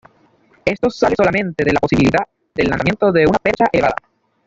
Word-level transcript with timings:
Esto 0.65 0.89
sale 0.89 1.13
solamente 1.15 1.63
de 1.63 1.73
la 1.73 1.79
posibilidad 1.79 2.27
del 2.55 2.69
lanzamiento 2.69 3.11
de 3.11 3.27
una 3.27 3.37
percha 3.37 3.65
elevada. 3.71 3.97